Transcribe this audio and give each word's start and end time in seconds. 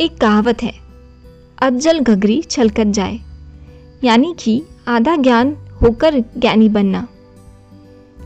एक 0.00 0.18
कहावत 0.18 0.62
है 0.62 0.74
अज्जल 1.62 2.00
घगरी 2.00 2.42
छलकत 2.42 2.84
जाए। 2.84 3.18
यानी 4.04 4.34
कि 4.38 4.62
आधा 4.88 5.16
ज्ञान 5.16 5.56
होकर 5.82 6.18
ज्ञानी 6.18 6.68
बनना। 6.68 7.08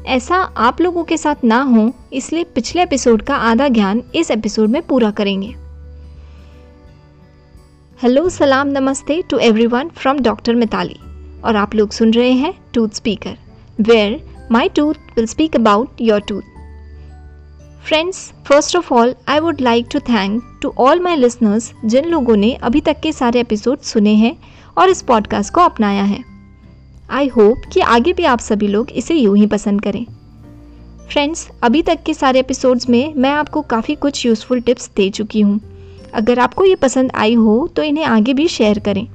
ऐसा 0.07 0.37
आप 0.37 0.81
लोगों 0.81 1.05
के 1.05 1.17
साथ 1.17 1.35
ना 1.45 1.63
हो, 1.63 1.93
इसलिए 2.13 2.45
पिछले 2.45 2.83
एपिसोड 2.83 3.23
का 3.23 3.37
आधा 3.37 3.69
ज्ञान 3.69 4.03
इस 4.15 4.31
एपिसोड 4.31 4.69
में 4.69 4.83
पूरा 4.83 5.11
करेंगे। 5.11 5.55
हेलो, 8.03 8.29
सलाम, 8.29 8.69
नमस्ते 8.69 9.23
to 9.31 9.39
everyone 9.39 9.89
from 9.89 10.19
doctor 10.19 10.55
Mitali. 10.55 10.97
और 11.45 11.57
आप 11.57 11.75
लोग 11.75 11.91
सुन 11.91 12.13
रहे 12.13 12.33
हैं 12.33 12.55
tooth 12.75 12.89
speaker, 12.89 13.39
where 13.81 14.31
my 14.53 14.69
tooth 14.69 14.95
will 14.95 15.27
speak 15.27 15.57
about 15.57 16.01
your 16.01 16.21
tooth. 16.21 16.43
Friends 17.85 18.19
first 18.47 18.77
of 18.77 18.93
all 18.95 19.15
I 19.29 19.39
would 19.39 19.61
like 19.61 19.87
to 19.93 19.99
thank 20.01 20.43
to 20.63 20.73
all 20.79 21.01
my 21.01 21.17
listeners 21.17 21.73
जिन 21.85 22.05
लोगों 22.05 22.37
ने 22.37 22.53
अभी 22.55 22.81
तक 22.81 23.01
के 23.01 23.13
सारे 23.13 23.41
एपिसोड 23.41 23.81
सुने 23.81 24.15
हैं 24.15 24.37
और 24.79 24.89
इस 24.89 25.03
पॉडकास्ट 25.03 25.55
को 25.55 25.61
अपनाया 25.61 26.03
है। 26.03 26.23
आई 27.11 27.29
होप 27.29 27.63
कि 27.73 27.81
आगे 27.81 28.13
भी 28.13 28.25
आप 28.25 28.39
सभी 28.39 28.69
लोग 28.69 28.91
इसे 28.91 29.15
यूँ 29.15 29.37
ही 29.37 29.47
पसंद 29.47 29.83
करें। 29.83 30.05
फ्रेंड्स 31.11 31.49
अभी 31.63 31.83
तक 31.83 32.03
के 32.03 32.15
सारे 32.15 32.41
एपिसोड्स 32.41 32.89
में 32.89 33.15
मैं 33.15 33.31
आपको 33.31 33.63
काफ़ी 33.63 33.95
कुछ 33.95 34.27
यूज़फुल 34.27 34.61
टिप्स 34.61 34.91
दे 34.97 35.11
चुकी 35.11 35.41
हूँ। 35.41 35.61
अगर 36.15 36.39
आपको 36.39 36.65
ये 36.65 36.75
पसंद 36.75 37.13
आई 37.15 37.35
हो 37.35 37.69
तो 37.77 37.83
इन्हें 37.83 38.05
आगे 38.05 38.35
भी 38.35 38.49
शेयर 38.49 38.79
करें। 38.79 39.07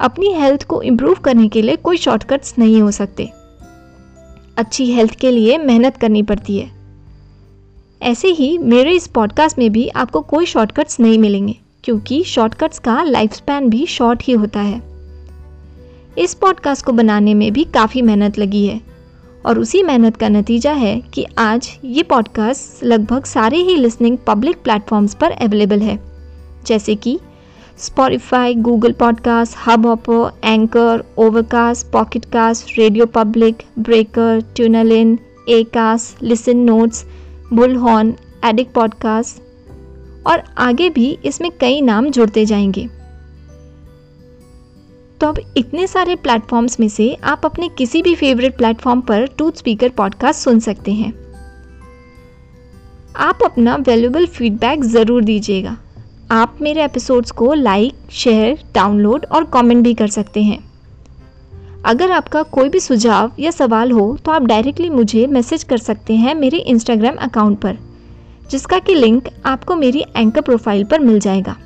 अपनी 0.00 0.32
हेल्थ 0.32 0.64
को 0.64 0.82
इम्प्रूव 0.82 1.14
करने 1.14 1.48
के 1.48 1.62
लिए 1.62 1.76
कोई 1.76 1.96
शॉर्टकट्स 1.96 2.54
नहीं 2.58 2.82
हो 2.82 2.90
सकते। 2.90 3.30
अच्छी 4.56 4.92
हेल्थ 4.92 5.14
के 5.14 5.30
लिए 5.30 5.58
मेहनत 5.58 5.96
करनी 5.96 6.22
पड़ती 6.22 6.58
है। 6.58 6.73
ऐसे 8.04 8.28
ही 8.28 8.56
मेरे 8.58 8.92
इस 8.92 9.06
पॉडकास्ट 9.06 9.58
में 9.58 9.70
भी 9.72 9.88
आपको 9.88 10.20
कोई 10.20 10.46
शॉर्टकट्स 10.46 11.00
नहीं 11.00 11.18
मिलेंगे, 11.18 11.54
क्योंकि 11.84 12.22
शॉर्टकट्स 12.24 12.78
का 12.78 13.02
लाइफ 13.02 13.32
स्पैन 13.32 13.68
भी 13.70 13.86
शॉर्ट 13.86 14.22
ही 14.22 14.32
होता 14.32 14.60
है। 14.60 14.82
इस 16.18 16.34
पॉडकास्ट 16.34 16.84
को 16.86 16.92
बनाने 16.92 17.34
में 17.34 17.52
भी 17.52 17.64
काफ़ी 17.64 18.02
मेहनत 18.02 18.38
लगी 18.38 18.66
है, 18.66 18.80
और 19.46 19.58
उसी 19.58 19.82
मेहनत 19.82 20.16
का 20.16 20.28
नतीजा 20.28 20.72
है 20.72 21.00
कि 21.14 21.26
आज 21.38 21.78
ये 21.84 22.02
पॉडकास्ट 22.02 22.84
लगभग 22.84 23.24
सारे 23.24 23.56
ही 23.56 23.76
लिसनिंग 23.76 24.18
पब्लिक 24.26 24.62
प्लेटफॉर्म्स 24.62 25.14
पर 25.14 25.30
अवेलेबल 25.30 25.80
है, 25.80 25.98
जैसे 26.66 26.94
कि 26.94 27.18
Spotify 27.78 28.54
Google 28.54 28.92
podcast 28.92 29.56
hub 29.66 29.86
ऑपर 29.86 30.40
Anchor 30.44 31.04
Overcast 31.18 31.86
Pocket Casts 31.92 32.78
Radio 32.78 33.06
Public 33.06 33.62
Breaker 33.78 34.44
tunnel 34.56 34.92
in 34.92 35.18
a 35.48 35.62
cast 35.62 36.22
Listen 36.22 36.56
Notes 36.56 37.04
Bullhorn, 37.54 38.14
edict 38.44 38.72
podcast 38.72 39.42
और 40.26 40.42
आगे 40.58 40.90
भी 40.90 41.18
इसमें 41.24 41.50
कई 41.60 41.80
नाम 41.80 42.10
जुड़ते 42.10 42.44
जाएँगे। 42.46 42.88
तो 45.20 45.26
अब 45.26 45.38
इतने 45.56 45.86
सारे 45.86 46.14
प्लेटफॉर्म्स 46.16 46.80
में 46.80 46.88
से 46.88 47.14
आप 47.14 47.40
अपने 47.44 47.68
किसी 47.68 48.02
भी 48.02 48.14
फेवरेट 48.14 48.56
प्लेटफॉर्म 48.56 49.00
पर 49.00 49.26
टूथ 49.26 49.52
स्पीकर 49.52 49.88
पॉडकास्ट 49.88 50.40
सुन 50.40 50.58
सकते 50.60 50.92
हैं। 50.92 51.12
आप 53.16 53.38
अपना 53.44 53.76
वैल्यूबल 53.76 54.26
फीडबैक 54.26 54.84
ज़रूर 54.84 55.24
दीजिएगा। 55.24 55.76
आप 56.30 56.58
मेरे 56.62 56.84
एपिसोड्स 56.84 57.30
को 57.30 57.54
लाइक 57.54 57.94
शेयर 58.10 58.58
डाउनलोड 58.74 59.26
और 59.32 59.44
कमेंट 59.44 59.84
भी 59.84 59.94
कर 59.94 60.08
सकते 60.08 60.42
हैं। 60.42 60.73
अगर 61.84 62.10
आपका 62.10 62.42
कोई 62.42 62.68
भी 62.68 62.80
सुझाव 62.80 63.32
या 63.38 63.50
सवाल 63.50 63.90
हो 63.92 64.16
तो 64.24 64.32
आप 64.32 64.42
डायरेक्टली 64.42 64.88
मुझे 64.90 65.26
मैसेज 65.26 65.64
कर 65.64 65.78
सकते 65.78 66.14
हैं 66.14 66.34
मेरे 66.34 66.58
इंस्टाग्राम 66.58 67.16
अकाउंट 67.16 67.58
पर, 67.58 67.76
जिसका 68.50 68.78
कि 68.78 68.94
लिंक 68.94 69.28
आपको 69.46 69.76
मेरी 69.76 70.04
एंकर 70.16 70.40
प्रोफ़ाइल 70.40 70.84
पर 70.84 71.00
मिल 71.00 71.18
जाएगा। 71.20 71.56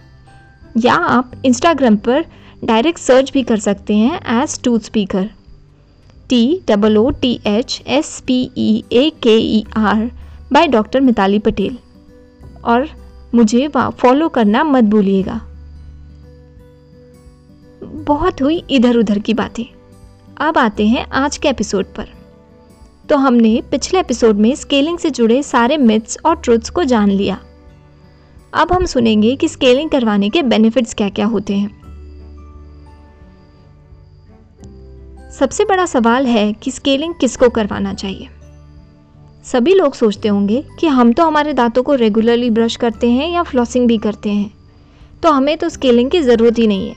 या 0.77 0.95
आप 0.95 1.33
इंस्टाग्राम 1.45 1.97
पर 1.97 2.25
डायरेक्ट 2.65 3.01
सर्च 3.01 3.33
भी 3.33 3.43
कर 3.43 3.59
सकते 3.59 3.97
हैं 3.97 4.43
as 4.43 4.61
tooth 4.63 4.81
speaker 4.81 5.31
T 6.29 6.43
double 6.69 6.97
O 6.97 7.09
T 7.21 7.33
H 7.47 7.83
S 7.89 8.21
P 8.27 8.41
E 8.59 8.85
A 8.93 9.09
K 9.23 9.37
E 9.39 9.65
R 9.77 10.11
by 10.53 10.67
doctor 10.67 11.01
Mitali 11.01 11.39
Patel 11.39 11.79
और 12.65 12.89
मुझे 13.35 13.67
फॉलो 13.69 14.29
करना 14.29 14.65
मत 14.65 14.85
भूलिएगा। 14.85 15.41
बहुत 17.83 18.43
हुई 18.43 18.63
इधर 18.71 18.97
उधर 18.97 19.19
की 19.19 19.35
बातें। 19.35 19.65
अब 20.41 20.59
आते 20.59 20.87
हैं 20.87 21.07
आज 21.11 21.37
के 21.37 21.49
एपिसोड 21.49 21.85
पर। 21.85 22.09
तो 23.09 23.17
हमने 23.17 23.63
पिछले 23.71 24.01
एपिसोड 24.01 24.37
में 24.37 24.55
स्केलिंग 24.55 24.99
से 24.99 25.11
जुड़े 25.11 25.43
सारे 25.43 25.77
मिथ्स 25.77 26.19
और 26.25 26.37
ट्रुथ्स 26.37 26.71
को 26.71 26.85
जान 26.85 27.11
लिया। 27.11 27.41
अब 28.55 28.73
हम 28.73 28.85
सुनेंगे 28.87 29.37
कि 29.37 29.49
स्केलिंग 29.49 29.91
करवाने 29.91 30.29
के 30.29 30.43
बेनिफिट्स 30.43 30.95
क्या 30.95 31.09
क्या 31.09 31.27
होते 31.27 31.55
हैं। 31.55 31.79
सबसे 35.39 35.65
बड़ा 35.65 35.87
सवाल 35.87 36.27
है 36.27 36.53
कि 36.53 36.71
स्केलिंग 36.71 37.15
किसको 37.21 37.49
करवाना 37.49 37.95
चाहिए। 37.95 38.29
सभी 39.45 39.75
लोग 39.75 39.95
सोचते 39.95 40.29
होंगे 40.29 40.65
कि 40.81 40.87
हम 40.87 41.13
तो 41.13 41.25
हमारे 41.25 41.53
दांतों 41.53 41.83
को 41.83 41.95
रेगुलरली 41.95 42.51
ब्रश 42.51 42.77
करते 42.77 43.11
हैं 43.11 43.31
या 43.31 43.43
फ्लॉसिंग 43.43 43.89
भी 43.89 43.99
करते 43.99 44.31
हैं। 44.31 44.55
तो 45.23 45.31
हमें 45.31 45.59
तो 45.59 45.69
स्केलिंग 45.69 46.11
की 46.11 46.23
ज़रूरत 46.23 46.59
ही 46.59 46.67
नहीं 46.67 46.89
है। 46.89 46.97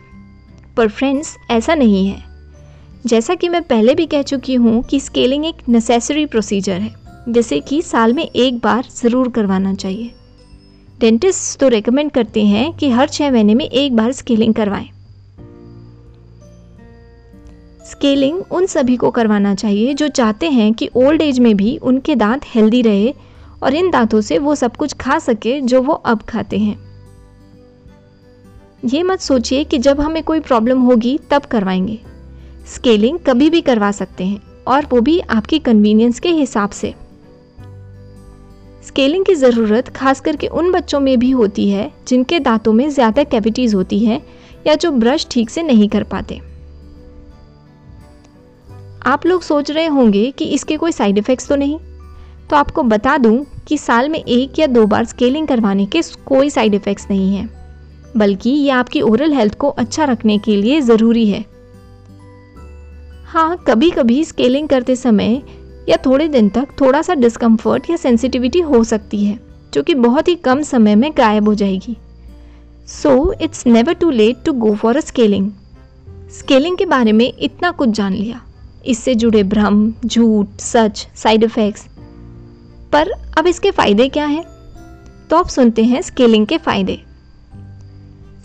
पर 0.77 0.87
फ्रेंड्स 0.87 1.37
ऐसा 1.51 1.75
नहीं 1.75 2.07
है। 2.07 2.30
जैसा 3.05 3.35
कि 3.35 3.49
मैं 3.49 3.61
पहले 3.63 3.95
भी 3.95 4.05
कह 4.05 4.21
चुकी 4.21 4.55
हूँ 4.55 4.81
कि 4.83 4.99
स्केलिंग 4.99 5.45
एक 5.45 5.55
नेसेसरी 5.69 6.25
प्रोसीजर 6.25 6.73
है। 6.73 6.93
जैसे 7.29 7.59
कि 7.59 7.81
साल 7.81 8.13
में 8.13 8.23
एक 8.23 8.59
बार 8.59 8.85
ज़रूर 8.95 9.29
करवाना 9.29 9.73
चाहिए। 9.73 10.11
डेंटिस्ट 10.99 11.59
तो 11.59 11.67
रेकमेंड 11.67 12.11
करते 12.11 12.45
हैं 12.45 12.71
कि 12.73 12.89
हर 12.89 13.09
छः 13.09 13.31
महीने 13.31 13.55
में 13.55 13.65
एक 13.65 13.95
बार 13.95 14.11
स्केलिंग 14.11 14.53
करवाएँ। 14.53 14.89
स्केलिंग 17.85 18.41
उन 18.51 18.65
सभी 18.65 18.95
को 18.97 19.11
करवाना 19.11 19.55
चाहिए 19.55 19.93
जो 19.93 20.07
चाहते 20.07 20.49
हैं 20.49 20.73
कि 20.73 20.89
ओल्ड 20.95 21.21
एज 21.21 21.39
में 21.39 21.55
भी 21.57 21.77
उनके 21.77 22.15
दांत 22.15 22.41
हेल्दी 22.45 22.81
रहे 22.81 23.13
और 23.63 23.75
इन 23.75 23.89
दांतों 23.91 24.21
से 24.21 24.37
वो 24.37 24.55
सब 24.55 24.75
कुछ 24.75 24.93
खा 24.93 25.19
सके 25.19 25.59
जो 25.61 25.81
वो 25.81 25.93
अब 25.93 26.21
खाते 26.21 26.57
हैं। 26.57 26.77
ये 28.85 29.03
मत 29.03 29.19
सोचिए 29.19 29.63
कि 29.63 29.77
जब 29.77 30.01
हमें 30.01 30.23
कोई 30.23 30.39
प्रॉब्लम 30.39 30.81
होगी 30.81 31.19
तब 31.29 31.41
करवाएँगे। 31.41 31.99
स्केलिंग 32.71 33.17
कभी 33.19 33.49
भी 33.49 33.61
करवा 33.61 33.91
सकते 33.91 34.23
हैं 34.23 34.41
और 34.67 34.85
वो 34.85 34.99
भी 35.01 35.19
आपकी 35.19 35.59
कन्वीनियंस 35.59 36.19
के 36.19 36.29
हिसाब 36.31 36.69
से। 36.71 36.93
स्केलिंग 38.83 39.25
की 39.25 39.35
ज़रूरत 39.35 39.89
खास 39.89 40.19
करके 40.19 40.47
उन 40.47 40.71
बच्चों 40.71 40.99
में 40.99 41.17
भी 41.19 41.29
होती 41.31 41.69
है, 41.69 41.91
जिनके 42.07 42.39
दांतों 42.39 42.73
में 42.73 42.89
ज़्यादा 42.89 43.23
कैविटीज़ 43.23 43.75
होती 43.75 43.99
है 43.99 44.21
या 44.67 44.75
जो 44.75 44.91
ब्रश 44.93 45.27
ठीक 45.31 45.49
से 45.49 45.63
नहीं 45.63 45.89
कर 45.89 46.03
पाते। 46.05 46.39
आप 49.05 49.25
लोग 49.25 49.41
सोच 49.41 49.71
रहे 49.71 49.85
होंगे 49.87 50.29
कि 50.31 50.45
इसके 50.45 50.77
कोई 50.77 50.91
साइड 50.91 51.17
इफ़ेक्ट्स 51.17 51.47
तो 51.47 51.55
नहीं? 51.55 51.77
तो 52.49 52.55
आपको 52.55 52.83
बता 52.85 53.17
दूँ 53.17 53.45
कि 53.67 53.77
साल 53.77 54.09
में 54.09 54.19
एक 54.19 54.59
या 54.59 54.67
दो 54.67 54.85
बार 54.85 55.05
स्केलिंग 55.05 55.47
करवाने 55.47 55.85
के 55.85 56.01
कोई 56.25 56.49
साइड 56.49 56.73
इफ़ेक्ट्स 56.73 57.07
नहीं 57.09 57.35
हैं, 57.35 57.49
बल्कि 58.17 58.49
ये 58.49 58.69
आपकी 58.71 59.01
ओरल 59.01 59.33
हेल्थ 59.33 59.55
को 59.55 59.67
अच्छा 59.69 60.05
रखने 60.05 60.37
के 60.37 60.55
लिए 60.55 60.81
ज़रूरी 60.81 61.29
है। 61.29 61.45
हाँ 63.31 63.63
कभी 63.67 63.89
कभी 63.91 64.23
स्केलिंग 64.25 64.67
करते 64.67 64.95
समय 64.95 65.41
या 65.89 65.97
थोड़े 65.97 66.27
दिन 66.27 66.49
तक 66.49 66.67
थोड़ा 66.81 67.01
सा 67.01 67.13
डिस्कम्फर्ट 67.13 67.89
या 67.89 67.95
सेंसिटिविटी 67.95 68.59
हो 68.59 68.83
सकती 68.83 69.23
है, 69.25 69.39
जो 69.73 69.83
कि 69.83 69.93
बहुत 69.95 70.27
ही 70.27 70.35
कम 70.35 70.61
समय 70.61 70.95
में 70.95 71.11
गायब 71.17 71.47
हो 71.47 71.53
जाएगी। 71.53 71.95
So 72.87 73.33
it's 73.33 73.65
never 73.67 73.93
too 73.93 74.09
late 74.09 74.43
to 74.45 74.53
go 74.53 74.73
for 74.75 74.97
a 74.97 74.99
scaling 74.99 75.49
scaling 76.29 76.77
के 76.77 76.85
बारे 76.85 77.11
में 77.11 77.31
इतना 77.39 77.71
कुछ 77.71 77.89
जान 77.89 78.13
लिया। 78.13 78.41
इससे 78.85 79.15
जुड़े 79.15 79.43
भ्रम, 79.43 79.93
झूठ, 80.05 80.47
सच 80.59 81.07
साइड 81.15 81.43
इफ़ेक्ट्स 81.43 81.85
पर 82.91 83.11
अब 83.37 83.47
इसके 83.47 83.71
फ़ायदे 83.71 84.09
क्या 84.09 84.25
हैं? 84.25 84.43
तो 85.29 85.37
आप 85.37 85.47
सुनते 85.47 85.83
हैं 85.83 86.01
स्केलिंग 86.01 86.47
के 86.47 86.57
फ़ायदे। 86.57 86.99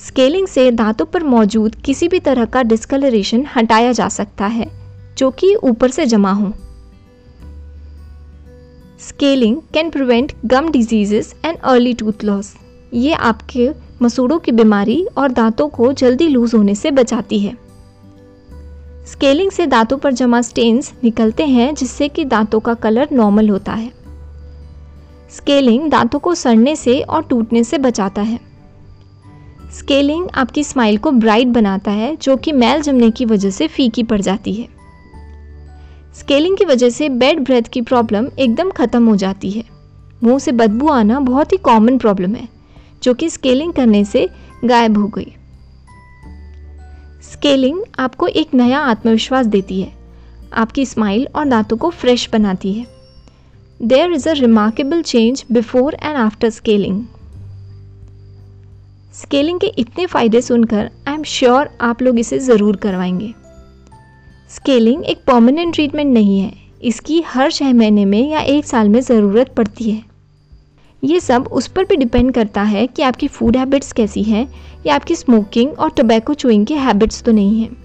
स्केलिंग 0.00 0.46
से 0.46 0.70
दांतों 0.70 1.04
पर 1.04 1.22
मौजूद 1.22 1.75
किसी 1.75 2.08
भी 2.08 2.20
तरह 2.20 2.44
का 2.44 2.62
डिस्कलरेशन 2.62 3.46
हटाया 3.56 3.93
जा 3.93 4.08
सकता 4.08 4.46
है, 4.46 4.70
जो 5.19 5.31
कि 5.31 5.54
ऊपर 5.54 5.90
से 5.90 6.06
जमा 6.06 6.32
हो। 6.32 6.52
Scaling 9.00 9.56
can 9.75 9.90
prevent 9.90 10.32
gum 10.44 10.70
diseases 10.70 11.34
and 11.44 11.58
early 11.58 11.94
tooth 11.94 12.25
loss 12.25 12.56
ये 12.94 13.12
आपके 13.12 13.70
मसूड़ों 14.02 14.38
की 14.38 14.52
बीमारी 14.52 15.06
और 15.19 15.32
दांतों 15.32 15.69
को 15.69 15.93
जल्दी 15.93 16.28
लूज 16.28 16.54
होने 16.54 16.75
से 16.75 16.90
बचाती 16.90 17.38
है। 17.38 17.56
स्केलिंग 19.06 19.50
से 19.50 19.66
दांतों 19.66 19.99
पर 19.99 20.12
जमा 20.12 20.42
स्टेन्स 20.42 20.92
निकलते 21.04 21.46
हैं, 21.46 21.75
जिससे 21.75 22.08
कि 22.08 22.25
दांतों 22.25 22.60
का 22.60 22.75
कलर 22.75 23.08
नॉर्मल 23.12 23.49
होता 23.49 23.72
है। 23.72 23.92
स्केलिंग 25.31 25.90
दांतों 25.90 26.19
को 26.19 26.34
सड़ने 26.34 26.76
से 26.76 27.00
और 27.00 27.22
टूटने 27.22 27.64
से 27.64 27.78
बचाता 27.78 28.22
है। 28.22 28.45
स्केलिंग 29.78 30.28
आपकी 30.34 30.64
स्माइल 30.64 30.99
को 30.99 31.11
ब्राइट 31.11 31.49
बनाता 31.49 31.90
है, 31.90 32.17
जो 32.17 32.37
कि 32.37 32.52
मैल 32.52 32.82
जमने 32.82 33.11
की 33.11 33.25
वजह 33.25 33.50
से 33.50 33.69
फीकी 33.69 34.02
पड़ 34.02 34.20
जाती 34.20 34.55
है। 34.55 34.69
स्केलिंग 36.14 36.56
की 36.56 36.64
वजह 36.64 36.90
से 36.90 37.08
बेड 37.08 37.40
ब्रेथ 37.40 37.62
की 37.62 37.81
प्रॉब्लम 37.81 38.28
एकदम 38.38 38.70
ख़त्म 38.70 39.08
हो 39.08 39.17
जाती 39.17 39.50
है। 39.50 39.64
मुँह 40.25 40.38
से 40.38 40.52
बदबू 40.52 40.88
आना 40.88 41.20
बहुत 41.20 41.52
ही 41.52 41.56
कॉमन 41.56 41.99
प्रॉब्लम 41.99 42.34
है, 42.34 42.49
जो 43.02 43.14
कि 43.14 43.31
स्केलिंग 43.31 43.73
करने 43.73 44.05
से 44.05 44.28
गायब 44.64 44.99
हो 44.99 45.08
गई। 45.08 45.32
स्केलिंग 47.32 47.81
आपको 47.99 48.26
एक 48.26 48.55
नया 48.55 48.78
आत्मविश्वास 48.78 49.46
देती 49.46 49.81
है। 49.81 49.93
आपकी 50.55 50.87
स्माइल 50.87 51.28
और 51.37 51.44
दांतों 51.44 51.76
को 51.76 51.90
फ्रेश 51.90 52.31
बनाती 52.32 52.73
है। 52.73 52.87
There 53.82 54.12
is 54.12 54.28
a 54.28 54.32
remarkable 54.32 55.02
change 55.02 55.44
before 55.52 55.96
and 56.02 56.17
after 56.17 56.50
scaling 56.50 57.05
scaling 59.16 59.58
के 59.60 59.66
इतने 59.78 60.04
फ़ायदे 60.06 60.40
सुनकर 60.42 60.90
आई 61.08 61.14
एम 61.14 61.22
श्योर 61.24 61.68
आप 61.80 62.02
लोग 62.02 62.18
इसे 62.18 62.38
ज़रूर 62.38 62.76
करवाएँगे। 62.76 63.32
स्केलिंग 64.50 65.04
एक 65.04 65.22
परमानेंट 65.26 65.74
ट्रीटमेंट 65.74 66.12
नहीं 66.14 66.38
है। 66.40 66.52
इसकी 66.82 67.20
हर 67.26 67.50
छः 67.52 67.72
महीने 67.72 68.04
में 68.04 68.28
या 68.30 68.40
एक 68.40 68.64
साल 68.64 68.88
में 68.88 69.00
ज़रूरत 69.00 69.54
पड़ती 69.56 69.90
है। 69.90 70.02
ये 71.02 71.20
सब 71.20 71.48
उस 71.52 71.66
पर 71.66 71.84
भी 71.84 71.96
डिपेंड 71.96 72.32
करता 72.32 72.62
है 72.62 72.86
कि 72.86 73.02
आपकी 73.02 73.28
फ़ूड 73.28 73.56
हैबिट्स 73.56 73.92
कैसी 73.92 74.22
हैं 74.22 74.46
या 74.86 74.94
आपकी 74.94 75.14
स्मोकिंग 75.14 75.72
और 75.72 75.90
टोबैको 75.90 76.34
चुइंग 76.34 76.66
की 76.66 76.74
हैबिट्स 76.74 77.22
तो 77.22 77.32
नहीं 77.32 77.60
हैं। 77.60 77.76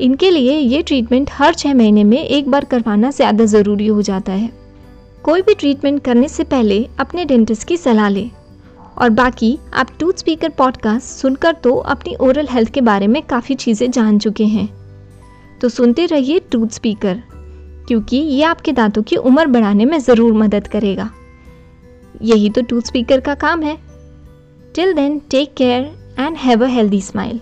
इनके 0.00 0.30
लिए 0.30 0.58
ये 0.58 0.82
ट्रीटमेंट 0.82 1.30
हर 1.32 1.54
छः 1.54 1.74
महीने 1.74 2.04
में 2.04 2.18
एक 2.18 2.48
बार 2.50 2.64
करवाना 2.64 3.10
ज़्यादा 3.10 3.44
ज़रूरी 3.44 3.86
हो 3.86 4.02
जाता 4.02 4.32
है। 4.32 4.50
कोई 5.24 5.42
भी 5.42 5.54
ट्रीटमेंट 5.54 6.02
करने 6.04 6.28
से 6.28 6.44
पहले 6.44 6.86
अपने 6.98 7.24
डेंटिस्ट 7.24 7.68
की 7.68 7.76
सलाह 7.76 8.08
लें। 8.08 8.30
और 8.98 9.10
बाकी, 9.10 9.58
आप 9.74 9.88
टूथ 10.00 10.12
स्पीकर 10.12 10.48
पॉडकास्ट 10.48 11.06
सुनकर 11.06 11.52
तो 11.54 11.74
अपनी 11.74 12.14
ओरल 12.20 12.48
हेल्थ 12.50 12.72
के 12.72 12.80
बारे 12.80 13.06
में 13.06 13.22
काफ़ी 13.22 13.54
चीज़ें 13.54 13.90
जान 13.90 14.18
चुके 14.18 14.44
हैं। 14.44 14.68
तो 15.60 15.68
सुनते 15.68 16.06
रहिए 16.06 16.38
टूथ 16.52 16.68
स्पीकर 16.68 17.22
क्योंकि 17.88 18.16
ये 18.16 18.42
आपके 18.42 18.72
दांतों 18.72 19.02
की 19.02 19.16
उम्र 19.16 19.46
बढ़ाने 19.46 19.84
में 19.84 19.98
ज़रूर 19.98 20.32
मदद 20.32 20.68
करेगा। 20.68 21.10
यही 22.22 22.50
तो 22.50 22.62
टूथ 22.62 22.82
स्पीकर 22.82 23.20
का 23.20 23.34
काम 23.34 23.62
है। 23.62 23.76
Till 24.74 24.92
then 24.92 25.18
take 25.30 25.54
care 25.54 25.92
and 26.18 26.36
have 26.36 26.64
a 26.64 26.68
healthy 26.68 27.00
smile 27.00 27.40